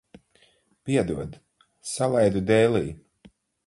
Piedod, 0.89 1.37
salaidu 1.93 2.47
dēlī. 2.53 2.85